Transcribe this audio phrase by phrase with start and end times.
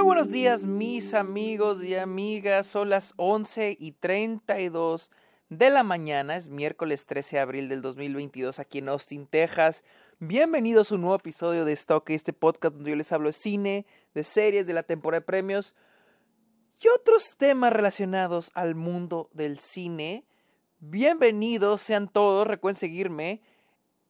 [0.00, 5.10] Muy buenos días mis amigos y amigas, son las 11 y 32
[5.50, 9.84] de la mañana, es miércoles 13 de abril del 2022 aquí en Austin, Texas.
[10.18, 13.86] Bienvenidos a un nuevo episodio de Stock, este podcast donde yo les hablo de cine,
[14.14, 15.74] de series, de la temporada de premios
[16.82, 20.24] y otros temas relacionados al mundo del cine.
[20.78, 23.42] Bienvenidos sean todos, recuerden seguirme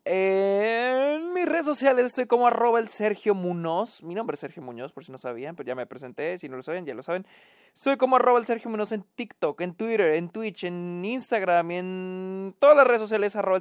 [0.04, 4.02] en mis redes sociales estoy como arroba el Sergio Munoz.
[4.02, 6.38] Mi nombre es Sergio Muñoz, por si no sabían, pero ya me presenté.
[6.38, 7.26] Si no lo saben, ya lo saben.
[7.72, 11.76] Soy como arroba el Sergio Munoz en TikTok, en Twitter, en Twitch, en Instagram y
[11.76, 13.60] en todas las redes sociales arroba.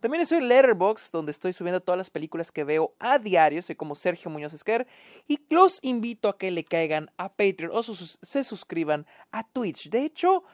[0.00, 3.60] También estoy en Letterboxd, donde estoy subiendo todas las películas que veo a diario.
[3.60, 4.86] Soy como Sergio Muñoz Esquer.
[5.26, 9.90] Y los invito a que le caigan a Patreon o se suscriban a Twitch.
[9.90, 10.44] De hecho,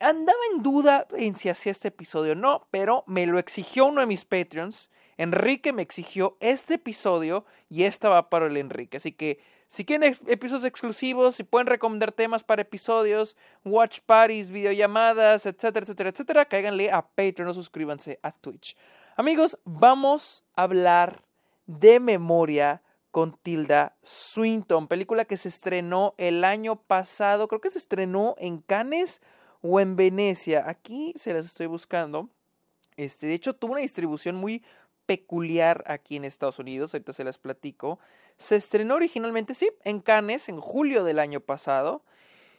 [0.00, 4.00] andaba en duda en si hacía este episodio o no, pero me lo exigió uno
[4.00, 4.90] de mis Patreons.
[5.16, 8.96] Enrique me exigió este episodio y esta va para el Enrique.
[8.96, 15.46] Así que si quieren episodios exclusivos, si pueden recomendar temas para episodios, watch parties, videollamadas,
[15.46, 18.76] etcétera, etcétera, etcétera, cáiganle a Patreon o suscríbanse a Twitch.
[19.16, 21.22] Amigos, vamos a hablar
[21.66, 27.78] de memoria con Tilda Swinton, película que se estrenó el año pasado, creo que se
[27.78, 29.20] estrenó en Cannes
[29.62, 30.68] o en Venecia.
[30.68, 32.28] Aquí se las estoy buscando.
[32.96, 34.62] Este, de hecho, tuvo una distribución muy
[35.06, 36.92] peculiar aquí en Estados Unidos.
[36.92, 37.98] Ahorita se las platico.
[38.38, 42.02] Se estrenó originalmente, sí, en Cannes, en julio del año pasado.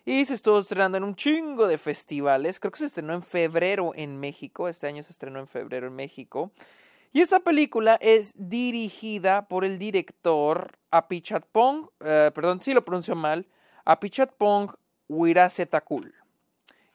[0.06, 2.60] Y se estuvo estrenando en un chingo de festivales.
[2.60, 4.68] Creo que se estrenó en febrero en México.
[4.68, 6.52] Este año se estrenó en febrero en México.
[7.14, 13.48] Y esta película es dirigida por el director Apichatpong, eh, perdón si lo pronuncio mal,
[13.86, 14.72] Apichatpong
[15.08, 16.23] Wirasetakul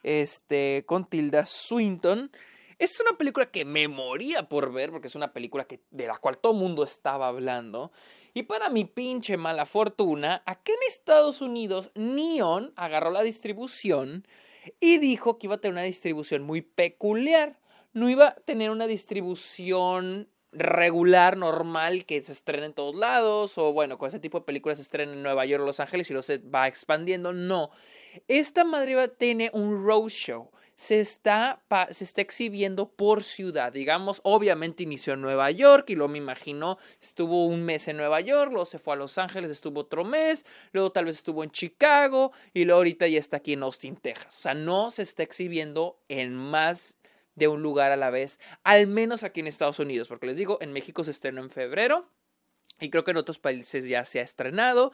[0.03, 2.31] este, con Tilda Swinton.
[2.77, 6.17] Es una película que me moría por ver, porque es una película que, de la
[6.17, 7.91] cual todo mundo estaba hablando.
[8.33, 14.25] Y para mi pinche mala fortuna, aquí en Estados Unidos, Neon agarró la distribución
[14.79, 17.59] y dijo que iba a tener una distribución muy peculiar.
[17.91, 23.71] No iba a tener una distribución regular, normal, que se estrena en todos lados, o
[23.73, 26.23] bueno, con ese tipo de películas se estrena en Nueva York Los Ángeles y luego
[26.23, 27.33] se va expandiendo.
[27.33, 27.71] No.
[28.27, 30.49] Esta madre tiene un roadshow.
[30.75, 31.61] Se está,
[31.91, 33.73] se está exhibiendo por ciudad.
[33.73, 38.21] Digamos, obviamente inició en Nueva York y luego me imagino estuvo un mes en Nueva
[38.21, 41.51] York, luego se fue a Los Ángeles, estuvo otro mes, luego tal vez estuvo en
[41.51, 44.37] Chicago y luego ahorita ya está aquí en Austin, Texas.
[44.37, 46.98] O sea, no se está exhibiendo en más
[47.39, 50.59] de un lugar a la vez, al menos aquí en Estados Unidos, porque les digo,
[50.61, 52.07] en México se estrenó en febrero
[52.79, 54.91] y creo que en otros países ya se ha estrenado.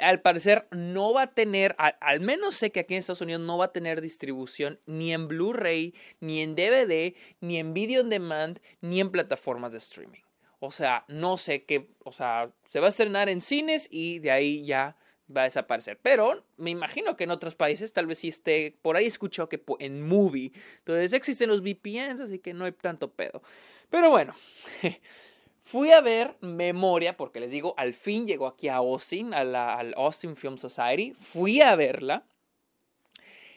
[0.00, 3.58] Al parecer no va a tener, al, menos sé que aquí en Estados Unidos no
[3.58, 8.60] va a tener distribución ni en Blu-ray, ni en DVD, ni en video on demand,
[8.80, 10.20] ni en plataformas de streaming.
[10.58, 14.30] O sea, no sé qué, o sea, se va a estrenar en cines y de
[14.30, 14.96] ahí ya
[15.34, 15.98] va a desaparecer.
[16.02, 19.62] Pero me imagino que en otros países tal vez sí esté, por ahí escuchado que
[19.78, 20.52] en movie.
[20.78, 23.42] Entonces existen los VPNs, así que no hay tanto pedo.
[23.90, 24.34] Pero bueno.
[25.66, 29.74] Fui a ver Memoria, porque les digo, al fin llegó aquí a Austin, a la,
[29.74, 31.12] al Austin Film Society.
[31.18, 32.24] Fui a verla.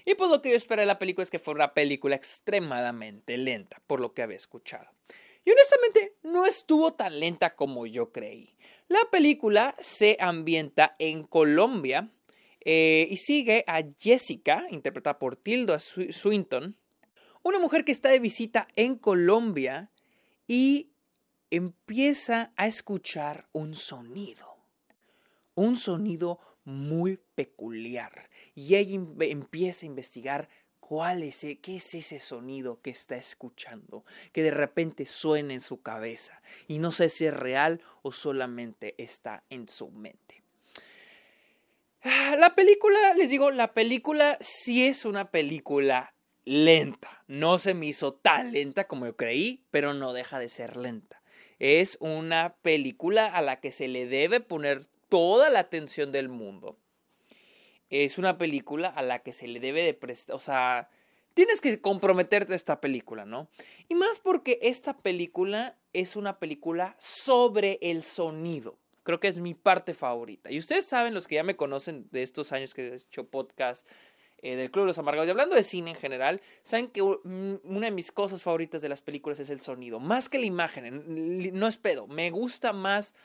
[0.05, 3.37] Y pues lo que yo esperé de la película es que fuera una película extremadamente
[3.37, 4.89] lenta, por lo que había escuchado.
[5.45, 8.55] Y honestamente no estuvo tan lenta como yo creí.
[8.87, 12.09] La película se ambienta en Colombia
[12.61, 16.75] eh, y sigue a Jessica, interpretada por Tilda Swinton,
[17.43, 19.91] una mujer que está de visita en Colombia
[20.47, 20.91] y
[21.51, 24.57] empieza a escuchar un sonido,
[25.55, 28.29] un sonido muy peculiar.
[28.55, 30.49] Y ella empieza a investigar
[30.89, 35.59] cuál es, e, qué es ese sonido que está escuchando, que de repente suena en
[35.59, 40.41] su cabeza y no sé si es real o solamente está en su mente.
[42.01, 47.23] Ah, la película, les digo, la película sí es una película lenta.
[47.27, 51.19] No se me hizo tan lenta como yo creí, pero no deja de ser lenta
[51.59, 56.77] es una película a la que se le debe poner toda la atención del mundo.
[57.89, 60.89] Es una película a la que se le debe de prestar, o sea,
[61.33, 63.49] tienes que comprometerte a esta película, ¿no?
[63.87, 68.77] Y más porque esta película es una película sobre el sonido.
[69.03, 70.51] Creo que es mi parte favorita.
[70.51, 73.87] Y ustedes saben, los que ya me conocen de estos años que he hecho podcast,
[74.41, 75.27] eh, del Club de los Amargados.
[75.27, 79.01] Y hablando de cine en general, saben que una de mis cosas favoritas de las
[79.01, 79.99] películas es el sonido.
[79.99, 81.03] Más que la imagen,
[81.57, 82.07] no es pedo.
[82.07, 83.15] Me gusta más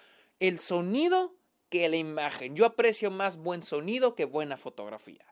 [0.40, 1.37] el sonido
[1.75, 2.55] que la imagen.
[2.55, 5.25] Yo aprecio más buen sonido que buena fotografía.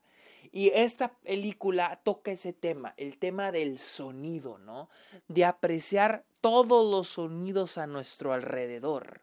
[0.51, 4.91] Y esta película toca ese tema, el tema del sonido, ¿no?
[5.29, 9.23] De apreciar todos los sonidos a nuestro alrededor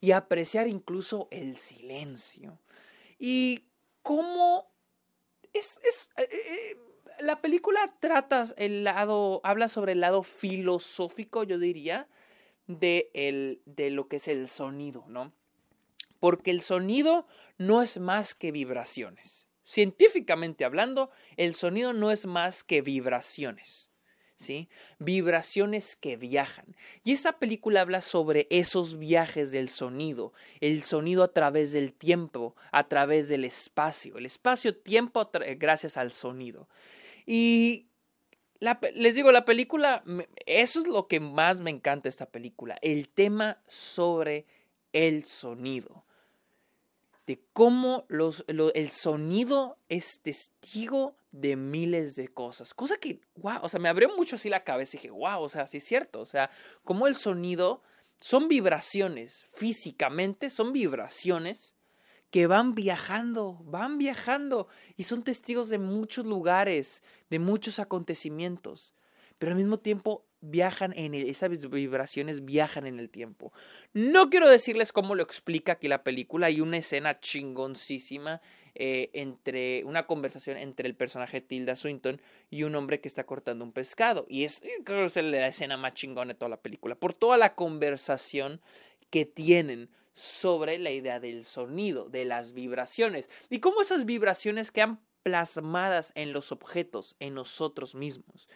[0.00, 2.58] y apreciar incluso el silencio.
[3.18, 3.66] y
[4.02, 4.70] cómo
[5.52, 6.76] es, es eh, eh,
[7.20, 12.08] la película trata el lado, habla sobre el lado filosófico, yo diría,
[12.66, 15.32] de, el, de lo que es el sonido, ¿no?
[16.24, 17.26] Porque el sonido
[17.58, 19.46] no es más que vibraciones.
[19.62, 23.90] Científicamente hablando, el sonido no es más que vibraciones.
[24.34, 24.70] ¿Sí?
[24.98, 26.76] Vibraciones que viajan.
[27.02, 30.32] Y esta película habla sobre esos viajes del sonido,
[30.62, 36.70] el sonido a través del tiempo, a través del espacio, el espacio-tiempo gracias al sonido.
[37.26, 37.88] Y
[38.94, 40.02] les digo, la película,
[40.46, 44.46] eso es lo que más me encanta esta película, el tema sobre
[44.94, 46.03] el sonido.
[47.26, 52.74] De cómo los, el sonido es testigo de miles de cosas.
[52.74, 55.48] Cosa que, wow, o sea, me abrió mucho así la cabeza y dije, wow, o
[55.48, 56.20] sea, sí es cierto.
[56.20, 56.50] O sea,
[56.84, 57.82] cómo el sonido
[58.20, 61.74] son vibraciones, físicamente son vibraciones
[62.30, 64.66] que van viajando, van viajando
[64.96, 68.94] y son testigos de muchos lugares, de muchos acontecimientos,
[69.38, 73.52] pero al mismo tiempo viajan en el, esas vibraciones viajan en el tiempo.
[73.92, 78.40] No quiero decirles cómo lo explica aquí la película, hay una escena chingoncísima
[78.76, 82.20] eh, entre una conversación entre el personaje Tilda Swinton
[82.50, 85.76] y un hombre que está cortando un pescado y es creo que es la escena
[85.76, 88.60] más chingona de toda la película por toda la conversación
[89.10, 94.98] que tienen sobre la idea del sonido, de las vibraciones y cómo esas vibraciones quedan
[95.22, 98.48] plasmadas en los objetos, en nosotros mismos.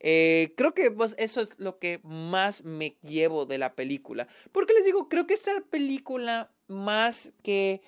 [0.00, 4.28] Eh, creo que pues, eso es lo que más me llevo de la película.
[4.52, 7.82] Porque les digo, creo que esta película más que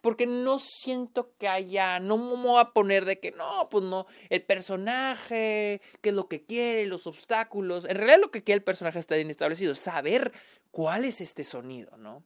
[0.00, 4.06] porque no siento que haya, no me voy a poner de que no, pues no,
[4.30, 8.64] el personaje, qué es lo que quiere, los obstáculos, en realidad lo que quiere el
[8.64, 10.32] personaje está bien establecido, saber
[10.70, 12.24] cuál es este sonido, ¿no?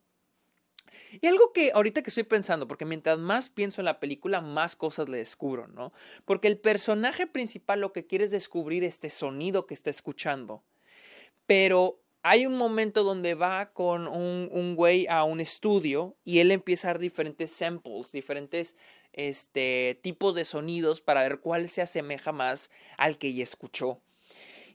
[1.21, 4.77] Y algo que ahorita que estoy pensando, porque mientras más pienso en la película, más
[4.77, 5.93] cosas le descubro, ¿no?
[6.25, 10.63] Porque el personaje principal lo que quiere es descubrir este sonido que está escuchando.
[11.47, 16.51] Pero hay un momento donde va con un, un güey a un estudio y él
[16.51, 18.77] empieza a dar diferentes samples, diferentes
[19.13, 24.01] este, tipos de sonidos para ver cuál se asemeja más al que ya escuchó.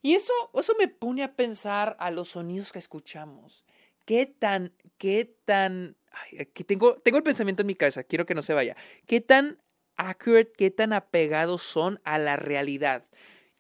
[0.02, 3.66] Y eso, eso me pone a pensar a los sonidos que escuchamos.
[4.06, 5.98] ¿Qué tan, qué tan
[6.40, 8.76] aquí tengo, tengo el pensamiento en mi cabeza, quiero que no se vaya.
[9.06, 9.60] ¿Qué tan
[9.96, 13.06] accurate, qué tan apegados son a la realidad?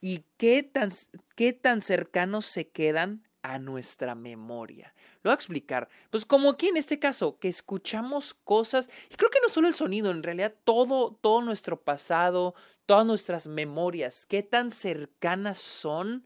[0.01, 0.91] ¿Y qué tan,
[1.35, 4.93] qué tan cercanos se quedan a nuestra memoria?
[5.21, 5.89] Lo voy a explicar.
[6.09, 9.73] Pues como aquí en este caso, que escuchamos cosas, y creo que no solo el
[9.73, 12.55] sonido, en realidad todo, todo nuestro pasado,
[12.85, 16.25] todas nuestras memorias, qué tan cercanas son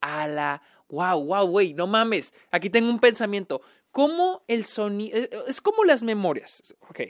[0.00, 0.62] a la...
[0.88, 2.34] Wow, wow, güey, no mames.
[2.50, 3.60] Aquí tengo un pensamiento
[3.90, 6.74] cómo el sonido, eh, es como las memorias.
[6.88, 7.00] Ok,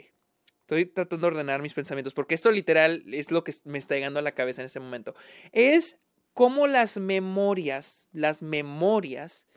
[0.61, 4.19] estoy tratando de ordenar mis pensamientos porque esto literal es lo que me está llegando
[4.19, 5.15] a la cabeza en este momento.
[5.51, 5.97] Es
[6.33, 9.47] como las memorias, las memorias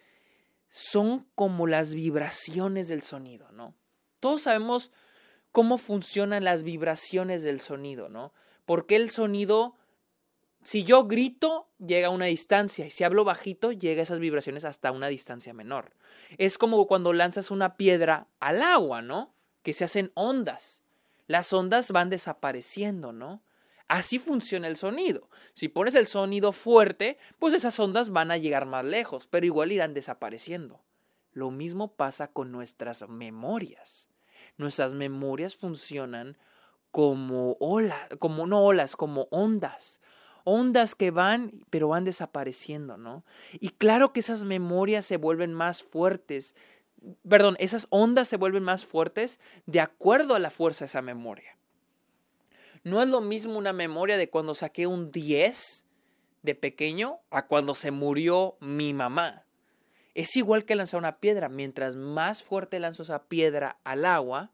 [0.68, 3.76] son como las vibraciones del sonido, ¿no?
[4.18, 4.90] Todos sabemos
[5.52, 8.32] cómo funcionan las vibraciones del sonido, ¿no?
[8.64, 9.76] Porque el sonido
[10.64, 14.92] si yo grito, llega a una distancia, y si hablo bajito, llega esas vibraciones hasta
[14.92, 15.92] una distancia menor.
[16.38, 19.34] Es como cuando lanzas una piedra al agua, ¿no?
[19.62, 20.82] Que se hacen ondas.
[21.26, 23.42] Las ondas van desapareciendo, ¿no?
[23.88, 25.28] Así funciona el sonido.
[25.52, 29.70] Si pones el sonido fuerte, pues esas ondas van a llegar más lejos, pero igual
[29.70, 30.82] irán desapareciendo.
[31.32, 34.08] Lo mismo pasa con nuestras memorias.
[34.56, 36.38] Nuestras memorias funcionan
[36.90, 40.00] como olas, como no olas, como ondas
[40.44, 43.24] ondas que van, pero van desapareciendo, ¿no?
[43.54, 46.54] Y claro que esas memorias se vuelven más fuertes,
[47.28, 51.58] perdón, esas ondas se vuelven más fuertes de acuerdo a la fuerza de esa memoria.
[52.84, 55.84] No es lo mismo una memoria de cuando saqué un 10
[56.42, 59.46] de pequeño a cuando se murió mi mamá.
[60.14, 61.48] Es igual que lanzar una piedra.
[61.48, 64.52] Mientras más fuerte lanzo esa piedra al agua,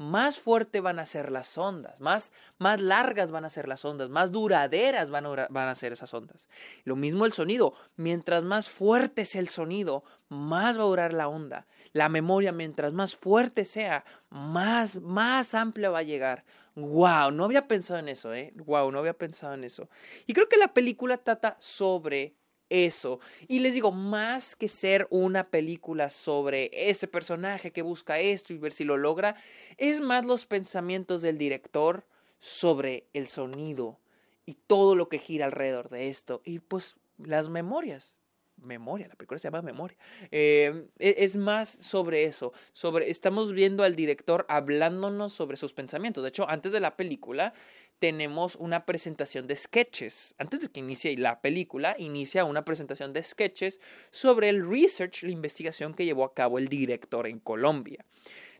[0.00, 4.08] más fuerte van a ser las ondas, más, más largas van a ser las ondas,
[4.08, 6.48] más duraderas van a, van a ser esas ondas.
[6.84, 11.28] Lo mismo el sonido, mientras más fuerte sea el sonido, más va a durar la
[11.28, 11.66] onda.
[11.92, 16.44] La memoria, mientras más fuerte sea, más, más amplia va a llegar.
[16.76, 18.54] Wow, no había pensado en eso, eh.
[18.56, 19.90] Wow, no había pensado en eso.
[20.26, 22.36] Y creo que la película trata sobre
[22.70, 23.20] eso.
[23.48, 28.58] Y les digo, más que ser una película sobre ese personaje que busca esto y
[28.58, 29.36] ver si lo logra,
[29.76, 32.06] es más los pensamientos del director
[32.38, 33.98] sobre el sonido
[34.46, 36.40] y todo lo que gira alrededor de esto.
[36.44, 38.16] Y pues las memorias.
[38.62, 39.96] Memoria, la película se llama Memoria.
[40.30, 46.22] Eh, e, es más sobre eso, sobre estamos viendo al director hablándonos sobre sus pensamientos.
[46.22, 47.54] De hecho, antes de la película
[48.00, 50.34] tenemos una presentación de sketches.
[50.38, 53.78] Antes de que inicie la película, inicia una presentación de sketches
[54.10, 58.04] sobre el research, la investigación que llevó a cabo el director en Colombia.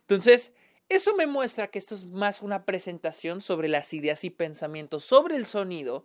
[0.00, 0.52] Entonces,
[0.90, 5.36] eso me muestra que esto es más una presentación sobre las ideas y pensamientos sobre
[5.36, 6.04] el sonido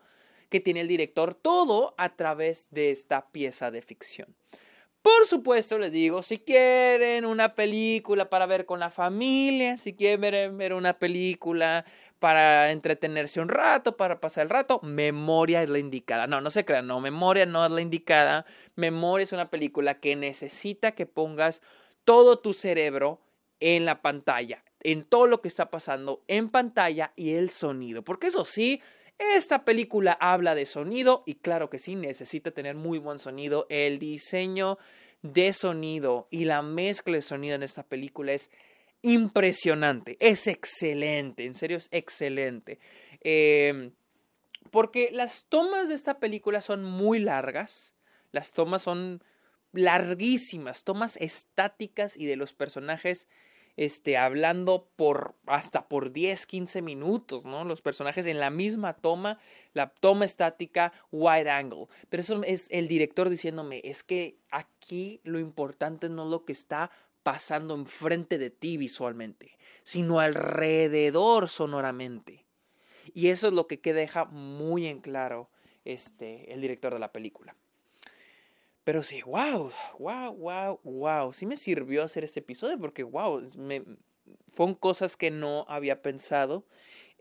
[0.49, 4.35] que tiene el director, todo a través de esta pieza de ficción.
[5.01, 10.57] Por supuesto, les digo, si quieren una película para ver con la familia, si quieren
[10.57, 11.85] ver una película
[12.17, 16.25] para entretenerse un rato, para pasar el rato, Memoria es la indicada.
[16.25, 18.47] No, no se crean, no, Memoria no es la indicada.
[18.75, 21.61] Memoria es una película que necesita que pongas
[22.03, 23.19] todo tu cerebro
[23.59, 28.03] en la pantalla, en todo lo que está pasando en pantalla y el sonido.
[28.03, 28.81] Porque eso sí,
[29.19, 33.65] esta película habla de sonido y claro que sí, necesita tener muy buen sonido.
[33.69, 34.77] El diseño
[35.21, 38.51] de sonido y la mezcla de sonido en esta película es
[39.01, 42.79] impresionante, es excelente, en serio es excelente.
[43.21, 43.91] Em,
[44.71, 47.93] porque las tomas de esta película son muy largas,
[48.31, 49.23] las tomas son
[49.73, 53.27] larguísimas, tomas estáticas y de los personajes
[53.77, 57.65] este, hablando por hasta por 10, 15 minutos, ¿no?
[57.65, 59.39] Los personajes en la misma toma,
[59.73, 61.87] la toma estática, wide angle.
[62.09, 66.53] Pero eso es el director diciéndome, es que aquí lo importante no es lo que
[66.53, 66.91] está
[67.23, 72.45] pasando enfrente de ti visualmente, sino alrededor sonoramente.
[73.13, 75.49] Y eso es lo que deja muy en claro
[75.85, 77.55] este, el director de la película.
[78.85, 81.33] Pero sí, wow, wow, wow, wow.
[81.33, 83.83] Sí me sirvió hacer este episodio porque, wow, me,
[84.53, 86.65] fueron cosas que no había pensado.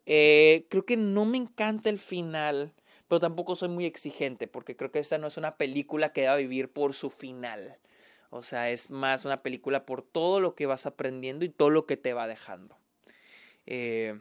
[0.04, 2.74] Eh, creo que no me encanta el final,
[3.08, 6.34] pero tampoco soy muy exigente porque creo que esta no es una película que va
[6.34, 7.78] a vivir por su final.
[8.28, 11.86] O sea, es más una película por todo lo que vas aprendiendo y todo lo
[11.86, 12.76] que te va dejando.
[13.64, 14.20] Eh,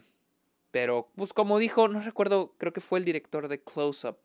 [0.70, 4.18] pero, pues como dijo, no recuerdo, creo que fue el director de Close Up.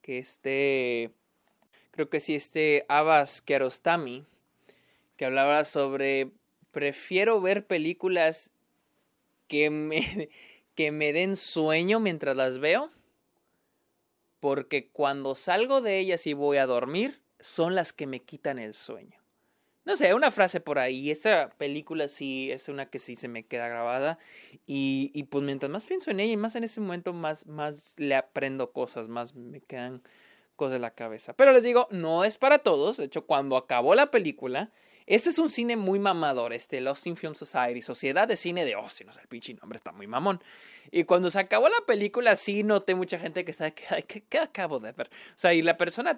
[0.00, 1.12] Que este
[1.90, 4.24] creo que sí, este Abbas Kiarostami,
[5.16, 6.30] que hablaba sobre
[6.70, 8.50] prefiero ver películas
[9.46, 10.30] que me,
[10.74, 12.90] que me den sueño mientras las veo,
[14.38, 18.74] porque cuando salgo de ellas y voy a dormir, son las que me quitan el
[18.74, 19.20] sueño.
[19.84, 21.10] No sé, una frase por ahí.
[21.10, 24.18] Esta película sí es una que sí se me queda grabada.
[24.66, 27.94] Y, y pues mientras más pienso en ella y más en ese momento, más, más
[27.96, 30.02] le aprendo cosas, más me quedan
[30.68, 31.32] de la cabeza.
[31.32, 32.96] Pero les digo, no es para todos.
[32.96, 34.70] De hecho, cuando acabó la película,
[35.06, 39.08] este es un cine muy mamador, este Lost Film Society, Sociedad de Cine de Austin,
[39.08, 40.40] o sea, el pinche nombre está muy mamón.
[40.92, 44.78] Y cuando se acabó la película, sí noté mucha gente que estaba, ¿qué, qué, acabo
[44.78, 45.10] de ver?
[45.34, 46.16] O sea, y la persona,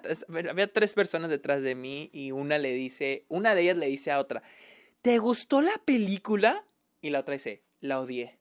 [0.49, 4.11] había tres personas detrás de mí y una le dice, una de ellas le dice
[4.11, 4.43] a otra,
[5.01, 6.63] ¿te gustó la película?
[7.01, 8.37] Y la otra dice, la odié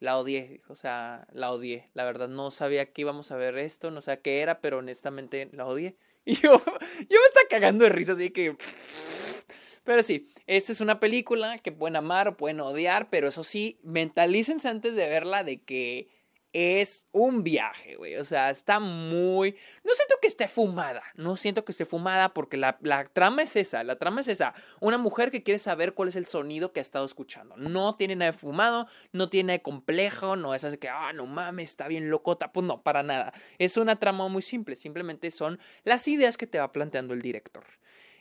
[0.00, 1.90] la odié, o sea, la odié.
[1.94, 5.48] La verdad no sabía que íbamos a ver esto, no sé qué era, pero honestamente
[5.52, 5.96] la odié.
[6.24, 8.54] Y yo, yo me estaba cagando de risa, así que...
[9.84, 13.78] Pero sí, esta es una película que pueden amar o pueden odiar, pero eso sí,
[13.82, 16.08] mentalícense antes de verla de que
[16.52, 18.16] es un viaje, güey.
[18.16, 19.56] O sea, está muy...
[19.84, 23.56] No siento que esté fumada, no siento que esté fumada porque la, la, trama es
[23.56, 24.54] esa, la trama es esa.
[24.80, 27.56] Una mujer que quiere saber cuál es el sonido que ha estado escuchando.
[27.56, 31.12] No tiene nada de fumado, no tiene nada de complejo, no es así que, ah,
[31.12, 32.52] no mames, está bien locota.
[32.52, 33.32] Pues no, para nada.
[33.58, 37.64] Es una trama muy simple, simplemente son las ideas que te va planteando el director.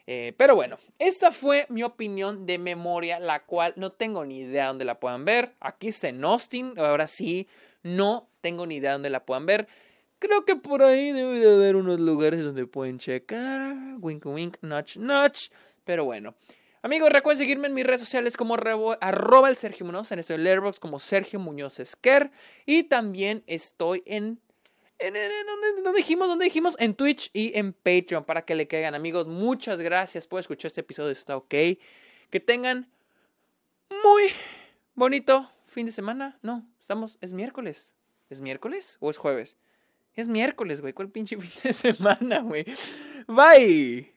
[0.10, 4.68] Eh, pero bueno, esta fue mi opinión de memoria, la cual no tengo ni idea
[4.68, 5.54] dónde la puedan ver.
[5.60, 7.48] Aquí está en Austin, ahora sí,
[7.84, 9.68] no tengo ni idea dónde la puedan ver.
[10.20, 13.76] Creo que por ahí debe de haber unos lugares donde pueden checar.
[14.00, 15.50] Wink, wink, notch, notch.
[15.84, 16.34] Pero bueno.
[16.82, 20.12] Amigos, recuerden seguirme en mis redes sociales como arroba el Sergio Muñoz.
[20.12, 22.32] En esto el Airbox como Sergio Muñoz Esquer.
[22.66, 24.40] Y también estoy en
[25.00, 26.28] ¿dónde, dijimos?
[26.28, 26.76] ¿Dónde dijimos?
[26.80, 28.96] En Twitch y en Patreon para que le caigan.
[28.96, 31.12] Amigos, muchas gracias por escuchar este episodio.
[31.12, 31.50] Está ok.
[32.30, 32.90] Que tengan
[34.04, 34.32] muy
[34.96, 36.40] bonito fin de semana.
[36.42, 37.18] No, estamos.
[37.22, 37.96] Es miércoles.
[38.30, 39.58] ¿Es miércoles o es jueves?
[40.14, 40.94] Es miércoles, güey.
[40.94, 42.66] ¿Cuál pinche fin de semana, güey?
[43.28, 44.17] Bye.